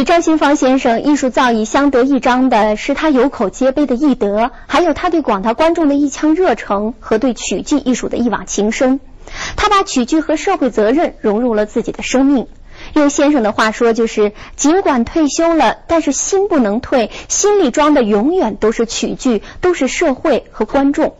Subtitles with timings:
[0.00, 8.98] 与张新芳先生艺术造诣相得益彰的是他有口皆碑的艺德，还有他对广大观众的一腔热诚和对曲剧艺术的一往情深。
[9.56, 12.46] 他把曲剧和社会责任融入了自己的生命。
[12.94, 21.14] 用先生的话说，就是尽管退休了，但是心不能退，心里装的永远都是曲剧，都是社会和观众。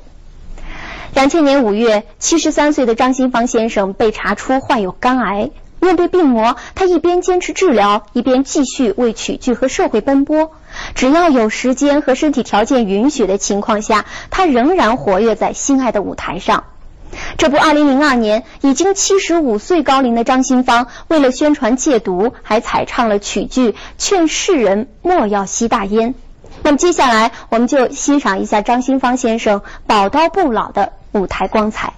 [1.12, 5.50] 两千年五月，七十三岁的张新芳先生被查出患有肝癌。
[5.80, 10.52] 面对病魔，他一边坚持治疗，一边继续为曲剧和社会奔波。
[10.94, 16.64] 只要有时间和身体条件允许的情况下，他仍然活跃在心爱的舞台上。
[17.38, 26.14] 这不，二零零二年，已经七十五岁高龄的张新芳，为了宣传戒毒，还采唱了曲剧《劝世人莫要吸大烟》。
[26.62, 31.94] 那么，接下来我们就欣赏一下张新芳先生宝刀不老的舞台光彩。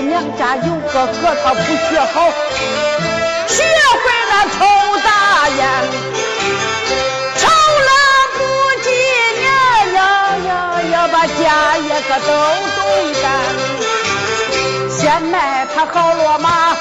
[0.00, 2.30] 娘家有个哥，他不学好，
[3.48, 4.58] 学会了抽
[5.04, 5.08] 大
[5.48, 5.58] 烟，
[7.36, 7.90] 抽了
[8.36, 8.38] 不
[8.82, 8.86] 几
[9.40, 9.44] 年，
[9.94, 9.98] 呀
[10.46, 10.48] 呀
[10.92, 12.28] 呀，把家业可都
[12.76, 12.80] 动
[13.22, 13.24] 干。
[14.90, 16.76] 先卖他好骡马，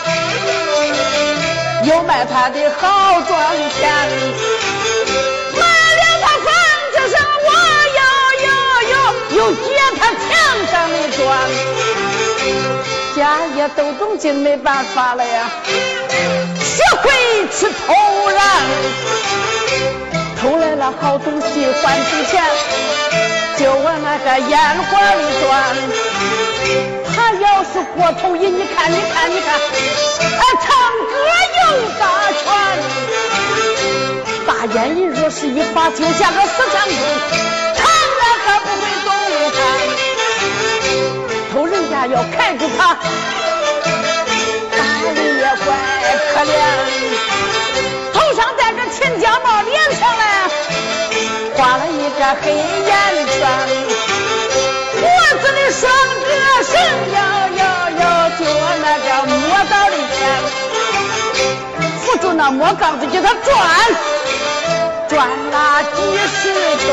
[1.84, 3.40] 又卖他的好庄
[3.80, 3.90] 钱，
[5.54, 5.60] 卖
[5.96, 6.46] 了他房
[6.94, 7.50] 子上，我
[7.96, 8.02] 要
[8.46, 8.48] 要
[8.92, 8.96] 要，
[9.38, 9.66] 又借
[10.00, 10.22] 他墙
[10.72, 11.26] 上的砖。
[13.18, 15.50] 家也都中进，没办法了呀，
[16.62, 17.10] 学会
[17.58, 18.40] 去偷人，
[20.40, 22.44] 偷来了好东西换成钱，
[23.58, 24.60] 就往那个烟
[24.92, 25.76] 馆里钻。
[27.16, 30.70] 他要是过头瘾，你看，你看，你看，啊，唱
[31.10, 31.14] 歌
[31.58, 31.62] 又
[32.00, 32.06] 打
[32.38, 32.46] 拳，
[34.46, 36.94] 大烟瘾若是一发，就像个死长虫，
[42.78, 42.98] 他，
[44.76, 45.08] 打人
[45.38, 45.68] 也怪
[46.34, 46.52] 可怜。
[48.14, 50.24] 头上戴着秦家帽，脸上嘞
[51.56, 52.92] 画了一个黑眼
[53.28, 53.40] 圈。
[55.00, 55.02] 脖
[55.40, 55.82] 子里拴
[56.26, 56.30] 个
[56.64, 56.74] 绳，
[57.14, 57.18] 摇
[57.58, 57.62] 摇
[58.00, 58.02] 摇，
[58.38, 59.36] 就往那个磨
[59.70, 60.20] 刀里边，
[62.02, 63.46] 扶住那磨杠子，叫他转，
[65.08, 65.98] 转了几
[66.42, 66.42] 十
[66.78, 66.88] 圈，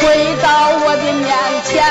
[0.00, 0.06] 跪
[0.42, 0.48] 到
[0.84, 1.28] 我的面
[1.64, 1.84] 前，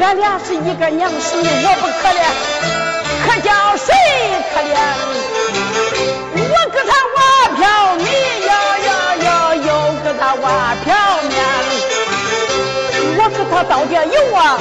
[0.00, 2.20] 俺俩是一个娘生，我不可怜，
[3.24, 3.86] 可叫谁
[4.52, 4.74] 可怜？
[6.34, 7.18] 我给他挖
[7.56, 7.60] 瓢
[7.96, 8.04] 米，
[8.46, 8.50] 呀
[8.86, 8.88] 呀
[9.24, 9.68] 呀，又
[10.02, 10.44] 给他挖
[10.84, 10.88] 瓢
[11.28, 11.32] 面，
[13.18, 14.58] 我给他倒点油啊，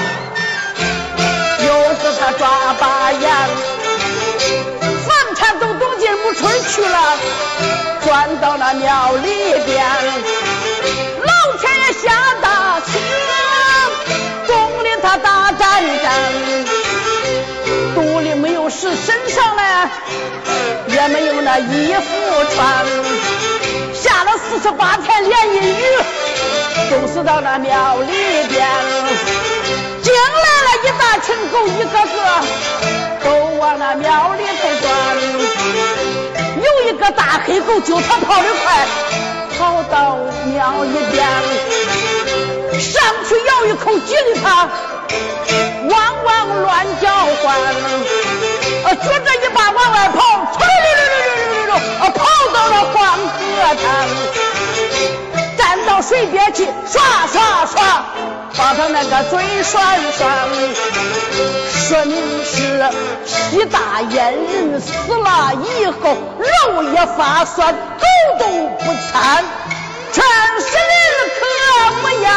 [1.66, 3.23] 又给他抓把盐，
[5.07, 7.17] 房产都东进木村去了，
[8.06, 9.27] 转到那庙里
[9.66, 9.79] 边。
[21.57, 22.03] 衣服
[22.53, 22.85] 穿，
[23.93, 25.83] 下了四十八天连阴雨，
[26.91, 28.11] 都是到那庙里
[28.49, 28.67] 边，
[30.03, 32.17] 进来了一大群狗，一个个
[33.23, 33.27] 都
[33.57, 34.88] 往那庙里头钻，
[36.63, 38.88] 有一个大黑狗，就他跑得快。
[39.57, 40.15] 跑到
[40.45, 41.27] 庙一边，
[42.79, 44.69] 上去咬一口，举着他，
[45.89, 47.57] 汪汪乱叫唤，
[48.85, 49.28] 呃，举着
[56.21, 58.04] 一边去，刷刷刷，
[58.57, 60.27] 把他那个嘴刷刷。
[61.88, 67.77] 说明是大烟人死了以后，肉也发酸，狗
[68.38, 69.44] 都不馋，
[70.12, 71.42] 全是人可
[72.01, 72.30] 不要。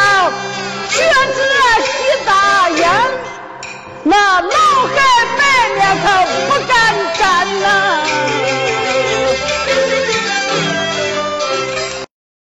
[0.89, 0.95] 学
[1.35, 1.41] 这
[1.83, 1.93] 吸
[2.25, 2.81] 大烟，
[4.05, 5.22] 那老汉。